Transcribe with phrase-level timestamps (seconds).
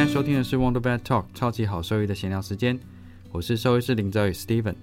[0.00, 2.80] 在收听的是 Wonder Vet Talk 超级好兽医的闲聊时间，
[3.30, 4.74] 我是兽医师林哲宇 Steven，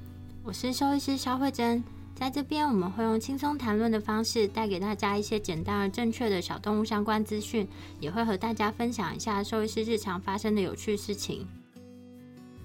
[0.44, 1.84] 我是兽医师肖慧珍。
[2.14, 7.68] 在这边，我们会用轻松谈论的方式，带给大家一些简单而正确的小动物相关资讯，
[8.00, 11.48] 也会和大家分享一下兽医师日常发生的有趣事情。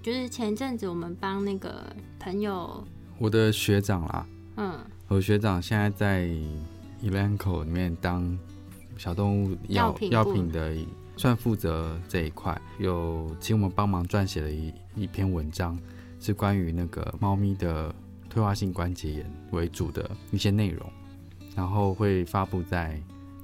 [0.02, 1.82] 就是前一阵子，我们帮那个
[2.20, 4.26] 朋友，我的学长啦，
[4.58, 6.28] 嗯，我学长现在在
[7.02, 8.38] Elanco 里面当
[8.98, 10.76] 小动物药药品的，
[11.16, 15.78] 算负责这一块，有请我们帮忙撰写了一一篇文章，
[16.20, 17.94] 是关于那个猫咪的。
[18.32, 20.90] 退化性关节炎为主的一些内容，
[21.54, 22.98] 然后会发布在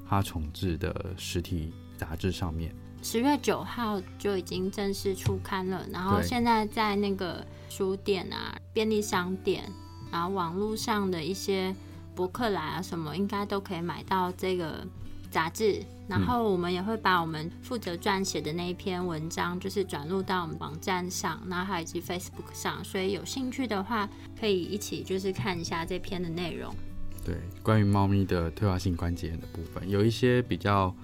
[0.06, 2.74] 哈宠志的实体杂志上面。
[3.02, 9.70] 十月九号就已经正式出刊了，然后现在在那个书店啊、便利商店，
[10.10, 11.76] 然后网络上的一些
[12.14, 14.86] 博客来啊什么，应该都可以买到这个
[15.30, 15.82] 杂志。
[16.08, 24.08] 然后我们也会把我们负责撰写的那一篇文章，就是转录到我们网站上，然后还有以及 Facebook 上，所以有兴趣的话，
[24.40, 26.74] 可以一起就是看一下这篇的内容。
[27.26, 30.94] 对，关于猫咪的退化性关节炎的部分，有一些比较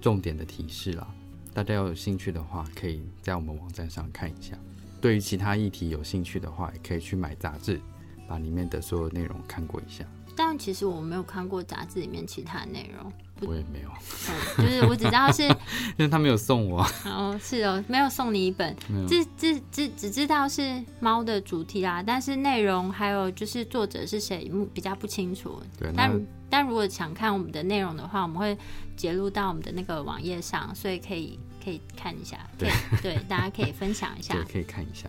[0.00, 1.04] 重点的提示啦。
[1.52, 4.56] 大家要有兴趣的话，可以在我们网站上看一下。
[5.00, 7.80] 对于其他议题有兴趣的话，也可以去买杂志，
[8.28, 10.04] 把里面的所有内容看过一下。
[10.36, 13.12] 但其实我没有看过杂志里面其他内容。
[13.44, 13.90] 我也没有，
[14.62, 15.42] 就是我只知道是，
[15.98, 16.86] 因为他没有送我。
[17.04, 18.72] 哦，是哦，没有送你一本，
[19.08, 25.60] 只只只只知道是猫的主题啦，但是内容还有就是作者是谁比较不清楚。
[25.76, 28.56] 对，但但如果想看我们的内容的话，我们会
[28.96, 32.38] 截录到我们的那个网页上，所以可以可以看一下。
[32.56, 32.70] 对
[33.02, 35.08] 对，大家可以分享一下，可以看一下。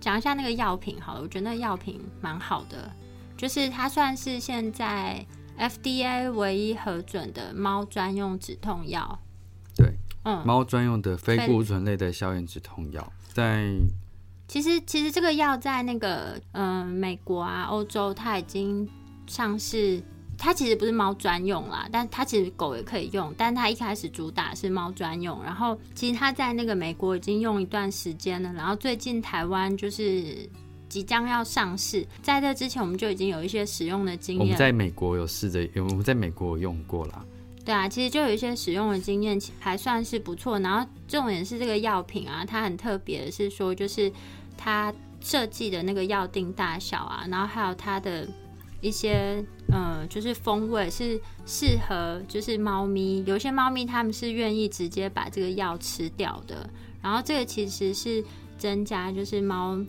[0.00, 2.88] 讲一下那个药品好了，我觉得那药品蛮好的，
[3.42, 5.26] 就是它算是现在。
[5.58, 9.16] FDA 唯一核准的猫专用止痛药，
[9.76, 9.86] 对，
[10.24, 13.68] 嗯，猫专用的非固醇类的消炎止痛药，在
[14.48, 18.88] 其实其实这个药在那个嗯美国啊欧洲它已经
[19.26, 20.02] 上市，
[20.38, 30.48] 它其实不是猫专用啦，但它其实狗也可以用，但它一开始主打是猫专用，然后其实它在那个美国已经用一段时间了，然后最近台湾就是。
[30.92, 34.44] 即将要上市，在这之前我们就已经有一些使用的经验。
[34.44, 37.24] 我们在美国有试着，我们在美国有用过啦。
[37.64, 40.58] 对啊，其实就有一些使用的经验，还算是不错。
[40.58, 44.12] 然后重点是这个药品啊，它很特别的，是说就是
[44.58, 44.92] 它
[45.22, 48.28] 设计的那个药定大小啊，然后还有它的
[48.82, 49.42] 一些
[49.72, 56.68] 呃，就是风味是适合就是猫咪，有些猫咪它们是愿意直接把这个药吃掉的。
[57.00, 58.22] 然后这个其实是
[58.58, 59.82] 增加就是猫。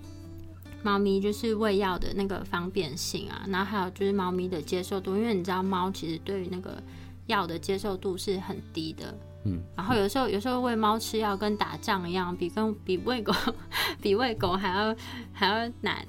[0.83, 6.77] 猫咪就是喂药的那个方便性啊，然后还有就是猫咪的接受度，因为你知道猫其实对于那个
[7.27, 13.33] 药的接受度是很低的，嗯，然后有时候有时候喂猫吃药跟打仗一样，比跟 比喂狗
[14.01, 14.95] 比喂狗还要
[15.31, 16.05] 还要难。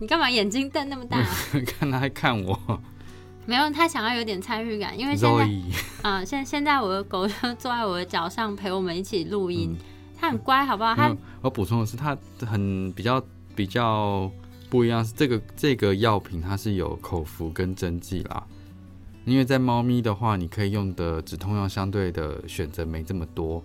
[0.00, 1.20] 你干嘛眼睛瞪那么大？
[1.66, 2.80] 看他还看我，
[3.46, 9.74] 没有他想要有点参与感，因为现在啊，现现在我的狗就坐在我的脚上陪我们一起录音，
[10.16, 10.94] 它很乖，好不好？
[10.94, 13.20] 它我补充的是，它很比较。
[13.58, 14.30] 比较
[14.70, 18.46] 不一样是这个这个药品它是有口服跟针剂啦，
[19.24, 23.60] 因为在猫咪的话，你可以用的止痛药相对的选择没这么多，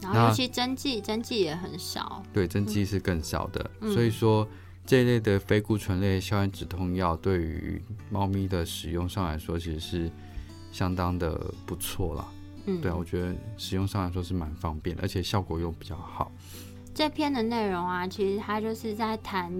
[0.00, 4.46] 然后尤其针剂针剂也很少，对针剂是更少的，所以说
[4.86, 10.08] 这一类的非固醇类消炎止痛药对于猫咪的使用上来说，其实是
[10.70, 12.24] 相当的不错啦。
[12.66, 16.30] 嗯，对啊，我觉得使用上来说是蛮方便，而且效果又比较好。
[16.94, 19.52] 这篇的内容啊，其实它就是在谈，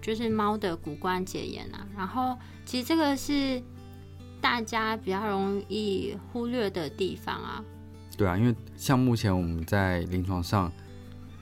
[0.00, 1.86] 就是猫的骨关节炎啊。
[1.94, 3.62] 然后，其实这个是
[4.40, 7.62] 大家比较容易忽略的地方啊。
[8.16, 10.72] 对啊，因为像目前我们在临床上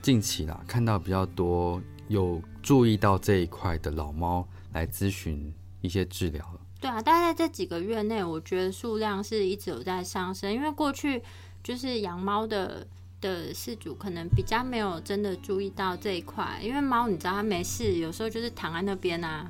[0.01, 6.59] 近期啦，看到比较多有注意到这一块的老猫来咨询一些治疗了。
[6.81, 11.23] 对啊，大概在这几个月内，我觉得数量是一直有在上升，因为过去
[11.63, 12.85] 就是养猫的。
[13.29, 19.49] 的饲主可能比较没有真的注意到这一块，因为猫你知道它没事，有时候就是躺在那边啊。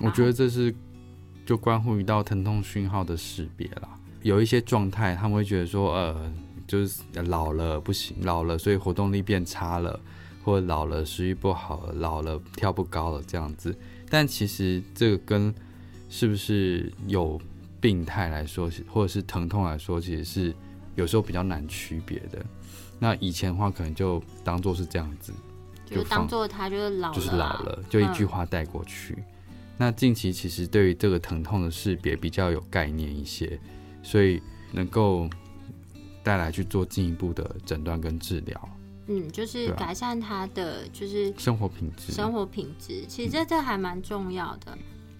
[0.00, 0.74] 我觉得这是
[1.44, 3.88] 就关乎于到疼痛讯号的识别啦。
[4.22, 6.32] 有一些状态他们会觉得说，呃，
[6.66, 9.98] 就是老了不行，老了所以活动力变差了，
[10.42, 13.76] 或老了食欲不好，老了跳不高了这样子。
[14.08, 15.54] 但其实这个跟
[16.08, 17.40] 是不是有
[17.80, 20.54] 病态来说，或者是疼痛来说，其实是
[20.96, 22.44] 有时候比较难区别的。
[22.98, 25.32] 那以前的话，可能就当做是这样子，
[25.84, 29.16] 就当做他就是老，就是老了，就一句话带过去。
[29.78, 33.60] 那近期其实对于这个疼痛的识别比较有概念一些，
[34.02, 35.28] 所以能够
[36.22, 38.68] 带来去做进一步的诊断跟治疗。
[39.08, 44.72] 嗯，就是改善他的就是生活品质，生活品质，其实这这还蛮重要的。
[44.72, 44.78] 嗯，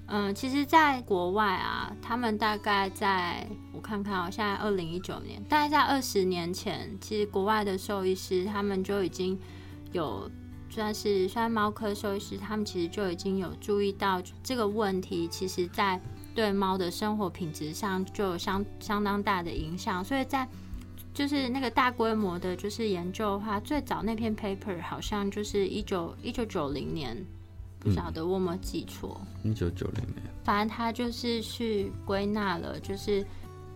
[0.09, 9.37] 嗯其实，在国外啊，他们大概在我看看哦，现在二零一九年，大概在二十年前，其实国外的兽医师他们就已经
[9.91, 10.31] 有，
[10.71, 16.01] 算是算猫科兽医师，他们其实就已经有注意到这个问题，其实在
[16.37, 20.05] 对猫的生活品质上就有相相当大的影响。
[20.05, 20.47] 所以在
[21.13, 27.27] 就是那个大规模的，就是研究的话，最早那篇 paper 好像就是一九一九九零年。
[27.87, 30.23] 不晓得我有没有记错，一九九零年。
[30.43, 33.25] 反正他就是去归纳了，就是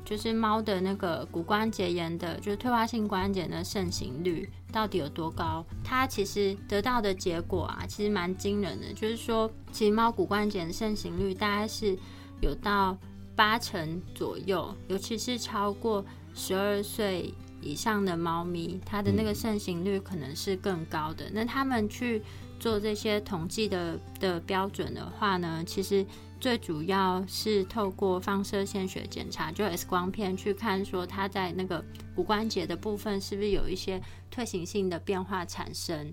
[0.04, 5.64] 就是猫的那个骨关节炎的，就是退化性关节的盛行率到底有多高？
[5.84, 11.96] 他其实得到的结果啊，其实蛮惊人的，就是说，其实猫骨关节的盛行率大概是
[12.40, 12.96] 有到
[13.36, 16.04] 八成左右，尤其是超过
[16.34, 21.30] 十二岁以上的猫咪，它的那个盛行率可能是更高的。
[21.32, 22.22] 那他们去。
[22.60, 26.04] 做这些统计的的标准的话呢，其实
[26.38, 31.82] 最主要是透过放射线学检查，就 X 光片去看，说它在那个
[32.14, 33.98] 骨关节的部分是不是有一些
[34.30, 36.12] 退行性的变化产生。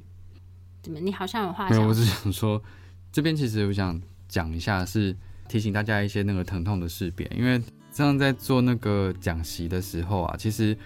[0.81, 1.01] 怎么？
[1.01, 1.69] 你好像有话？
[1.69, 2.63] 没有，我只想说，
[3.11, 5.13] 这边其实我想讲一下，是
[5.49, 7.61] 提醒大家一些那个疼痛的识别，因为
[7.91, 10.77] 这样在做那个讲习的时候啊，其实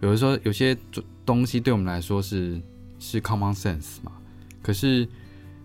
[0.00, 0.76] 有的时候有些
[1.26, 2.60] 东西对我们来说是
[2.98, 4.12] 是 common sense 嘛。
[4.62, 5.08] 可是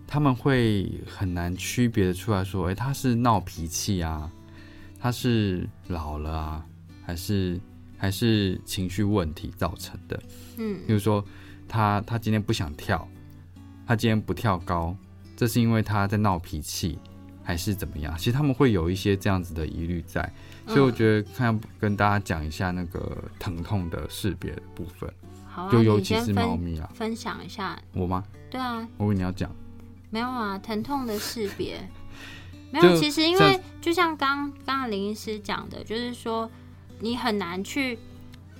[0.06, 4.30] 他们会很难区别的出来说，哎，他是闹脾气啊，
[4.98, 6.66] 他是老了啊，
[7.04, 7.60] 还是
[7.96, 10.22] 还是情绪问题造成的？
[10.58, 11.24] 嗯，比如说
[11.68, 13.06] 他他今天不想跳，
[13.86, 14.96] 他今天不跳高，
[15.36, 16.98] 这是因为他在闹脾气，
[17.44, 18.16] 还是怎么样？
[18.16, 20.32] 其实他们会有一些这样子的疑虑在，
[20.66, 25.12] 所以我觉得看跟大家讲一下那个疼痛的识别部分。
[25.46, 28.24] 好啊就尤其是猫咪啊，分享一下我吗？
[28.50, 29.48] 对啊，我以为你要讲，
[30.10, 31.78] 没有啊，疼痛的识别
[32.72, 32.96] 没有。
[32.98, 36.50] 其实因为就像刚刚刚林医师讲的，就是说
[36.98, 37.96] 你很难去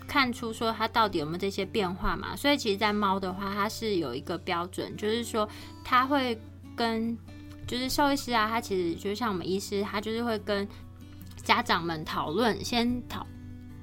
[0.07, 2.37] 看出说它到底有没有这些变化嘛。
[2.37, 5.49] 所以其实，在猫的话，它是有一个标准，就是说
[5.83, 6.41] 它会
[6.77, 7.19] 跟
[7.67, 10.67] 就是兽医师啊，他其实就像我们医师，他就是会跟
[11.43, 13.27] 家长们讨论，先讨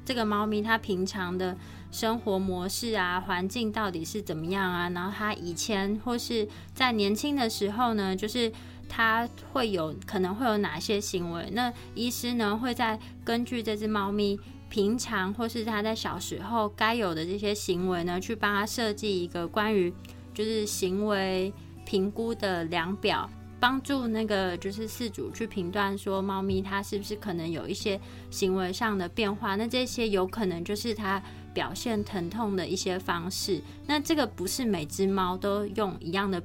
[0.06, 1.58] 这个猫咪它平常的。
[1.94, 4.90] 生活模式啊，环境到底是怎么样啊？
[4.92, 8.50] 然后它以前或是在年轻的时候呢，就是
[8.88, 11.50] 它会有可能会有哪些行为？
[11.52, 14.40] 那医师呢会在根据这只猫咪
[14.70, 19.94] 平常或是它在小时候该有的这些行为呢，去帮他设计一个关于
[20.34, 21.52] 就是行为
[21.86, 23.30] 评估的量表，
[23.62, 27.98] 帮助那个就是饲主去评断说猫咪它是不是可能有一些
[28.30, 29.56] 行为上的变化？
[29.56, 31.24] 那这些有可能就是它。
[31.54, 36.42] 表现疼痛的一些方式，那这个不是每只猫都用一样的，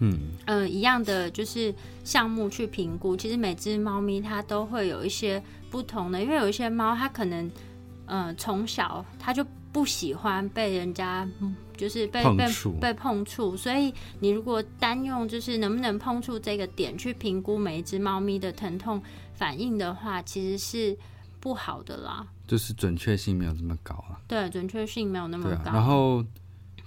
[0.00, 0.12] 嗯
[0.44, 3.16] 呃一样的就是项目去评估。
[3.16, 7.50] 其实每只猫咪它都会有一些不同的，因为有一些猫它可能，
[8.04, 9.42] 呃从小它就
[9.72, 11.26] 不喜欢被人家
[11.76, 12.46] 就是被被
[12.80, 19.02] 被碰触，所以你如果单用就是能不能碰触这个点去评估每一只猫咪的疼痛
[19.34, 20.96] 反应的话，其实是
[21.40, 22.26] 不好的啦。
[22.46, 24.20] 就是准确性没有这么高啊。
[24.28, 25.72] 对，准确性没有那么高。
[25.72, 26.22] 然后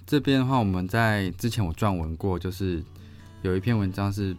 [0.06, 2.82] 这边的话，我们在之前我撰文过，就是
[3.42, 4.34] 有一篇文章是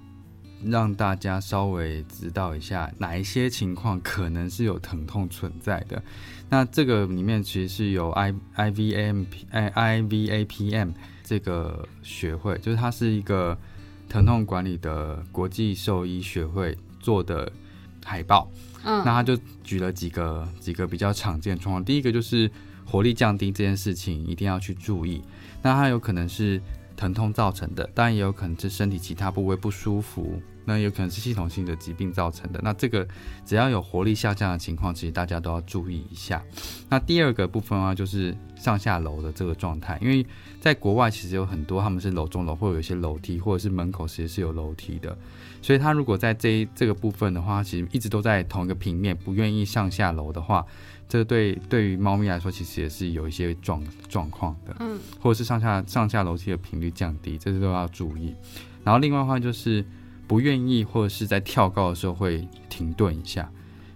[0.66, 6.02] 让大家稍微知道一下哪一些情况可能是有疼痛存在的。
[6.50, 10.92] 那这个里面其实是有 I I V M P I I V A P M
[11.24, 13.58] 这个学会，就是它是一个
[14.08, 17.52] 疼痛管理的国际兽医学会做的
[18.04, 18.50] 海报。
[18.84, 22.50] 嗯那他就举了几个几个比较常见状况，第一个就是
[22.86, 25.22] 活力降低这件事情一定要去注意。
[25.62, 26.62] 那它有可能是
[26.98, 32.60] 疼痛造成的，当然也有可能是身体其他部位不舒服那有可能是系统性的疾病造成的。
[32.62, 33.08] 那这个
[33.46, 36.44] 只要有活力下降的情况，其实大家都要注意一下。
[36.90, 40.26] 那第二个部分啊，就是上下楼的这个状态，因为
[40.60, 45.18] 在国外其实有很多他们是楼中楼，或者有一些楼梯，或者是门口其实是有楼梯的。
[45.62, 50.66] 所以他如果在这这个部分的话，其实一直都在同一个平面，不愿意上下楼的话，
[51.10, 58.36] 这对对于猫咪来说，其实也是有一些状状况的，嗯，或者是上下上下楼梯的频率降低，这些都要注意。
[58.84, 59.86] 然后另外的话就是
[60.28, 63.50] 不愿意或者是在跳高的时候会停顿一下，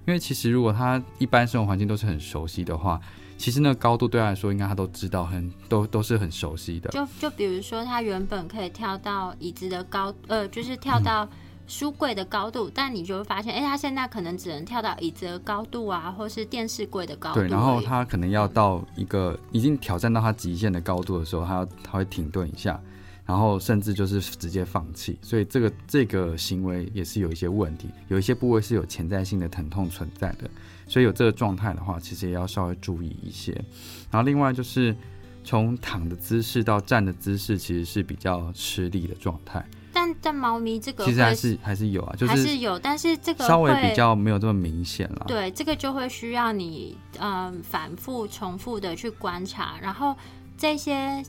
[0.06, 3.00] 因为其实如果它一般生活环境都是很熟悉的话，
[3.38, 6.89] 其实那个高度对他来说应该他都知道，很都都是很熟悉的。
[6.91, 11.27] 就就比如说他原本可以跳到椅子的高，呃，就是跳到。
[11.72, 17.40] 书柜的高度，但你就会发现，哎，他现在可能只能跳到椅子的高度啊，或是电视柜的高度。
[17.40, 22.78] 对，然后他可能要到一个已经挑战到他极限的高度的时候，他要他会停顿一下，
[23.25, 25.18] 然后甚至就是直接放弃。
[25.22, 30.50] 所以这个这个行为也是有一些问题，有一些部位是有潜在性的疼痛存在的。
[30.86, 33.54] 所以有这个状态的话，其实也要稍微注意一些。
[34.12, 34.94] 然后另外就是
[35.42, 39.66] 从躺的姿势到站的姿势，其实是比较吃力的状态。
[40.01, 45.25] 但但猫咪这个其实还是还是有啊，就是还是有，但是这个稍微比较没有这么明显了。
[45.27, 50.15] 对，这个就会需要你嗯反复重复的去观察，然后
[50.58, 51.24] 这些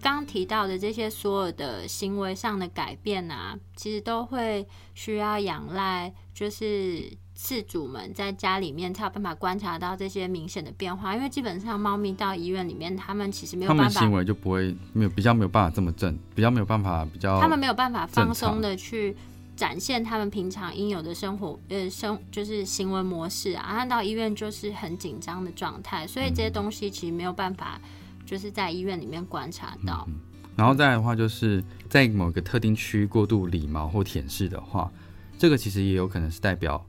[0.00, 7.12] 刚提到的这些所有的行为上的改变啊，其实都会需要仰赖就是。
[7.36, 19.14] 饲主们在家里面才有办法观察到这些明显的变化，因为基本上猫咪到医院里面，他们其实没有办法，他们行为就不会没有比较没有办法这么正，比较没有办法比较，他们没有办法放松的去
[19.54, 27.78] 展现他们平常应有的生活呃生就是行为模式啊，他到医院就是很紧张的状态，所以这些东西其实没有办法
[28.24, 30.08] 就是在医院里面观察到。
[30.56, 34.90] 然后再来的话，就是在某个特定区域过度理毛或舔舐的话，
[35.36, 36.82] 这个其实也有可能是代表。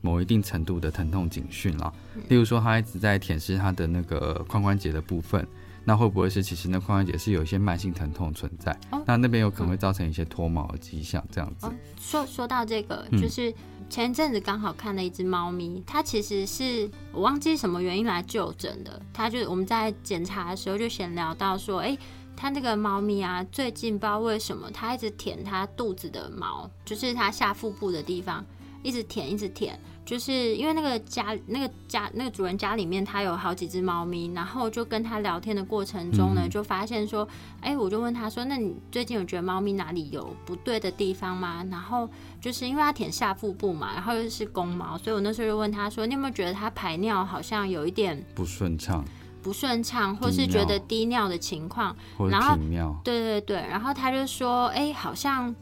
[0.00, 1.92] 某一定程度的疼痛警讯了，
[2.28, 5.46] 例如说他一直在舔舐他的那个髋关节的部分，
[5.84, 8.74] 那会不会是其实那髋关节是有一些慢性疼痛存在？
[9.06, 11.68] 那那边有可能会造成一些脱毛的迹象，这样子。
[11.98, 13.52] 说说到这个，就是
[13.88, 21.98] 前一阵子刚好看了一只猫咪，它其实是我忘记什么原因来就诊的，它就我们在检查的时候就闲聊到说，哎，
[22.36, 28.44] 它那个猫咪啊，最近不知道为什么它一直舔它肚子的毛，就是它下腹部的地方。
[28.82, 37.26] 一直舔，一直舔，就是因为那个家，那个家，那个主人家里面他有好几只猫咪，然后就跟他聊天的过程中呢，就发现说，
[37.60, 41.64] 哎，我就问他说，那你最近有觉得猫咪哪里有不对的地方吗？
[41.70, 42.08] 然后
[42.40, 49.04] 就是因为他舔下腹部嘛，然后又是公猫，所以我那时候就问他说，你有没有觉得它排尿好像有一点不顺畅，
[49.42, 51.94] 不顺畅，或是觉得低尿的情况，
[52.30, 52.56] 然后
[53.04, 55.54] 对对对，然后他就说，哎，好像。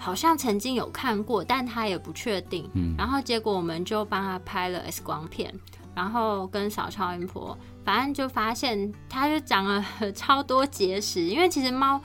[0.00, 2.70] 好像曾经有看过，但他也不确定。
[2.74, 5.52] 嗯，然后结果我们就帮他拍了 X 光片，
[5.94, 11.22] 然后跟扫超音波，反正就发现他就长了超多结石。
[11.22, 12.00] 因为其实猫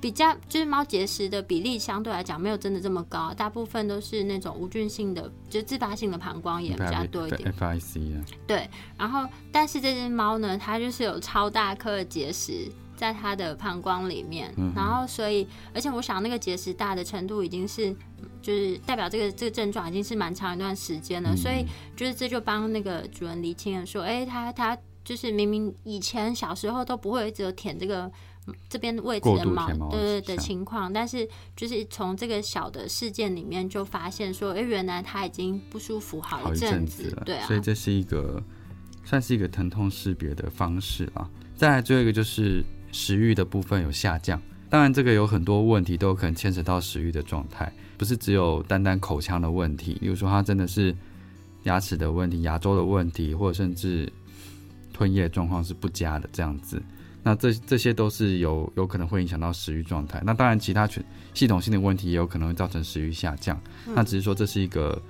[0.00, 7.52] 比较就是猫结石的比例相对来讲没有真的这么高，大部分都是那种无菌性的，就自发性的膀胱炎比较多一点。
[7.52, 8.24] FIC 啊。
[8.46, 12.70] 对，然后但是这只猫呢，它就是有超大颗的结石。
[12.96, 17.94] 在他的膀胱里面，然后所以，而且我想那个结石大的程度已经是，
[18.40, 28.10] 就是代表这个这个症状已经是蛮长一段时间了，所以就是这就帮那个主人厘清了说，哎，他他就是明明以前小时候都不会只有舔这个
[28.68, 38.42] 这边位置的毛，对对的情况，但是就是从这个小的事件里面就发现说，哎，原来他已经不舒服好一阵子了，对啊，所以这是一个
[39.04, 41.28] 算是一个疼痛识别的方式啊。
[41.56, 42.64] 再来最后一个就是。
[42.96, 50.96] 食欲的部分有下降，当然这个有很多问题都有可能牵扯到食欲的状态，不是只有单单口腔的问题，比如说它真的是
[51.64, 54.10] 牙齿的问题、牙周的问题，或者甚至
[54.94, 56.82] 吞咽状况是不佳的这样子，
[57.22, 60.22] 那这这些都是有有可能会影响到食欲状态。
[60.24, 63.60] 那当然其他全系统性的问题也有可能会造成食欲下降，
[63.94, 65.00] 那只是说这是一个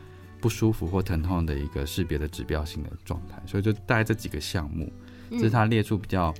[0.40, 4.92] 不舒服或疼痛的一个识别的指标性的状态，所以就带这几个项目，
[5.30, 6.34] 这是它列出比较。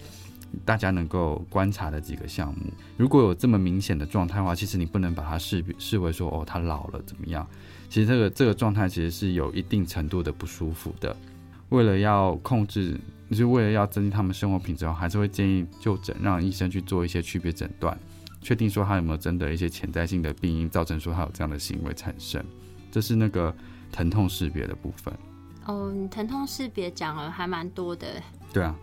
[0.65, 2.61] 大家能够观察的几个项目，
[2.97, 7.47] 如果有这么明显的状态的话，其实你不能把它视视为说哦，他老了怎么样？
[7.89, 11.15] 其实这个这个状态其实是有一定程度的不舒服的。
[11.69, 12.99] 为了要控制，
[13.31, 17.97] 就是为了要增进他们生活品质，还是会建议就诊，让医生去做一些区别诊断，
[18.41, 22.45] 确定说他有没有真的一些潜在性的病因造成说他有这样的行为产生。
[22.91, 23.55] 这是那个
[23.91, 25.13] 疼痛识别的部分。
[25.67, 28.07] 哦，疼痛识别讲了还蛮多的。
[28.53, 28.75] 对啊。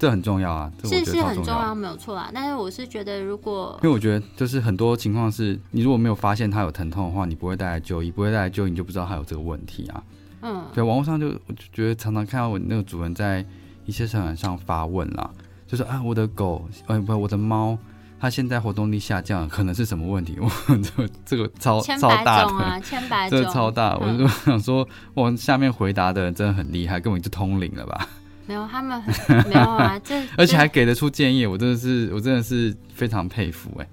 [0.00, 2.30] 这很重要啊，是是很重要，没有错啊。
[2.32, 10.02] 但是我是觉得，如果因为我觉得就是很多情况是，你如果没有发现他有疼痛的话，你不会带来就医，不会带来就医，你就不知道他有这个问题啊。
[10.40, 13.44] 嗯，对，网络上就我就觉得常常看到我那个主人在
[13.84, 15.30] 一些社团上发问啦，
[15.66, 17.76] 就是啊，我的狗，呃，不，我的猫，
[18.18, 20.38] 它现在活动力下降，可能是什么问题？
[20.40, 28.08] 我这这个超超大的，千百 种，这超大，我就想说，我下面回答的人真的很厉害，根本就通灵了吧？
[28.50, 29.00] 没有，他们
[29.48, 33.86] 没有啊， 这而且还给得出建议，我真的是，我真的是非常佩服哎。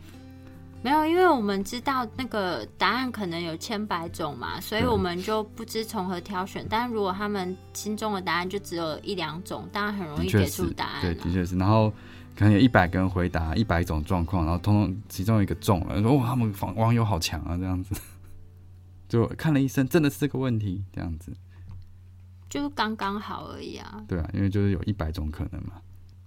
[0.81, 6.65] 没有，因为我们知道那个答案可能有千百种嘛，所以我们就不知从何挑选。
[6.67, 11.01] 但如果他们心中的答案就只有一两种，当然很容易给出答案。
[11.03, 11.55] 对，的确是。
[11.55, 11.93] 然后
[12.35, 17.93] 可能有一百个人回答一百种状况，然后通通其中一个中了，说哇，他们网网友好强啊，这样子。
[19.07, 21.31] 就看了医生，真的是这个问题，这样子。
[22.50, 24.04] 就刚刚好而已啊。
[24.08, 25.82] 对啊，因为就是有一百种可能嘛。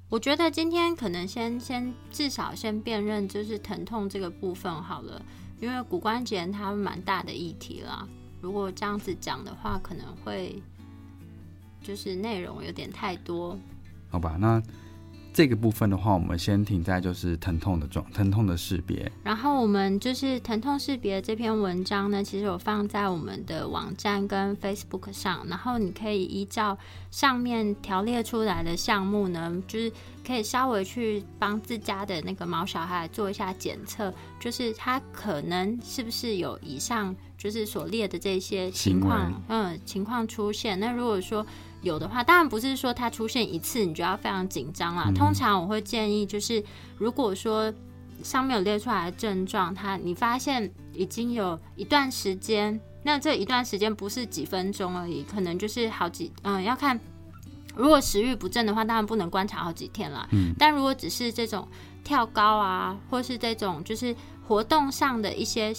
[0.09, 5.23] 我觉得今天可能先先至少先辨认就是疼痛这个部分好了，
[5.61, 8.09] 因为骨关节它蛮大的议题啦。
[8.41, 10.61] 如果这样子讲的话，可能会
[11.83, 13.59] 就是内容有点太多。
[14.09, 14.63] 好吧，那。
[15.33, 19.11] 这个部分的话，我们先停在就是疼痛的状，疼痛的识别。
[19.23, 25.47] 然后我们就是疼痛识别这篇文章呢，其实有放在我们的网站跟 Facebook 上。
[25.49, 26.77] 然后你可以依照
[27.11, 29.93] 上面条列出来的项目呢，就是
[30.27, 40.79] 可以稍微去帮自家的那个毛小孩做一下检测，就是他可能是不是有以上就是所列的这些情况，嗯，情况出现。
[40.81, 41.47] 那如果说
[41.83, 45.11] 有的话，当然不是说它出现一次你就要非常紧张啦。
[45.15, 46.63] 通常我会建议，就是
[46.99, 47.73] 如果说
[48.23, 56.99] 上面有列出来的症状，它你发现已经有一段时间，那这一段时间不是几分钟而已，可能就是好几嗯，要看
[57.75, 60.29] 如果食欲不振的话，当然不能观察好几天了。
[60.33, 61.67] 嗯，但如果只是这种
[62.05, 64.15] 跳高啊，或是这种就是
[64.47, 65.73] 活动上的一些。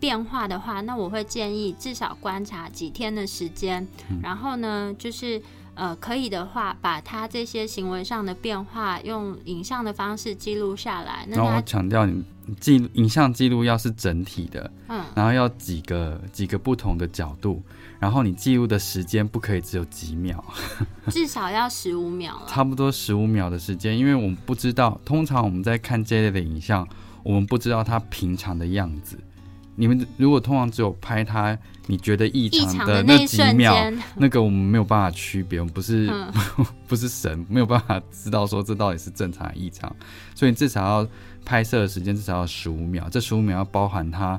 [0.00, 3.86] 变化的话，那我会建议至少观察几天的时间，
[4.22, 5.40] 然后呢，就是
[5.74, 11.26] 呃，可以的话，把他这些行为上的变化用影像的方式记录下来。
[11.30, 12.24] 然后强调，你
[12.60, 17.62] 记影像记录要是整体的，嗯，然后要几个几个不同的角度，
[18.00, 20.44] 然后你记录的时间不可以只有几秒，
[21.10, 26.86] 至少要十五秒，差不多十五秒的时间，因为我们不知道，通常我们在看这类的影像，
[27.22, 29.18] 我们不知道他平常的样子。
[29.78, 31.56] 你们如果通常只有拍他
[31.86, 33.74] 你觉得异常的那几秒，
[34.16, 36.12] 那个我们没有办法区别，我们不是
[36.88, 39.94] 不是神，没有办法知道说这到底是正常异常，
[40.34, 41.08] 所以至少要
[41.44, 44.38] 拍摄的时间至少要十五秒，这十五秒要包含他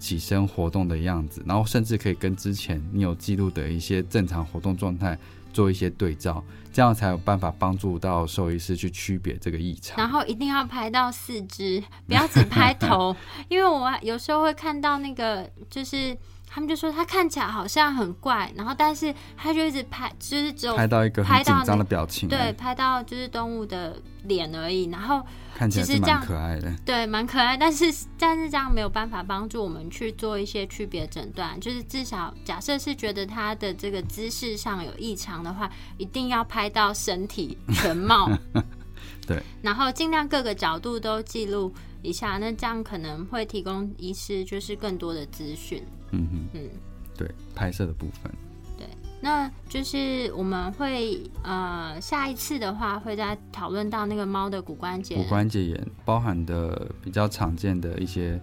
[0.00, 5.16] 起身活动的样子，然后甚至可以跟之前你有记录的一些正常活动状态。
[5.52, 9.96] 做一些对照，这样才有办法帮助到兽医师去区别这个异常。
[9.96, 13.14] 然后一定要拍到四肢，不要只拍头，
[13.48, 16.16] 因为我有时候会看到那个，就是
[16.52, 25.24] 他们就说他看起来好像很怪，然后但是他就一直拍，就是只有拍到一个很紧张的表情，对，拍到就是动物的脸而已，然后。
[25.54, 27.56] 看起来是蛮可爱的，对，蛮可爱。
[27.56, 27.84] 但是，
[28.18, 31.60] 但是这样没有办法帮助我们去做一些区别诊断。
[31.60, 38.30] 就是至少假设是觉得他的这个姿势上有异常的话，一定要拍到身体全貌。
[39.28, 42.38] 对，然后尽量各个角度都记录一下。
[42.38, 45.84] 那这样可能会提供医师就是更多的资讯。
[46.12, 46.70] 嗯哼，嗯，
[47.16, 48.32] 对，拍摄的部分。
[48.78, 48.86] 对
[49.20, 58.40] 那就是我们会呃下一次的话会再讨论到那个猫的骨关节骨关节炎包含的比较常见的一些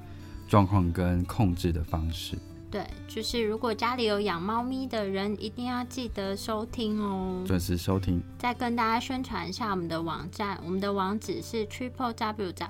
[0.48, 2.38] 状况跟控制的方式。
[2.72, 8.22] 对，就是如果家里有养猫咪的人，一定要记得收听哦，准时收听。
[8.38, 12.70] 再跟大家宣传一下我们的网站，我们的网址是 triple w wonder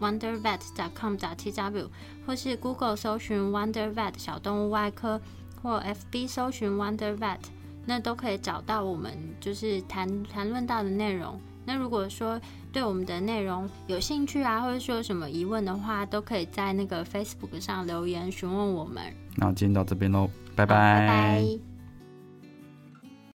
[0.00, 0.60] vet
[0.94, 1.90] com t w
[2.26, 5.20] 或是 Google 搜寻 Wonder Vet 小动物外科。
[5.60, 5.82] 或
[6.12, 7.40] FB 搜寻 Wonder Vet，
[7.84, 11.36] 那都可以找到我们就是谈谈论到的内容。
[11.64, 12.40] 那如果说
[12.72, 19.02] 对我们的内容有兴趣啊，或者说有什么疑问的话，都可以在那个 Facebook 上留言询问我们。
[19.34, 21.67] 那今天到这边喽，拜拜。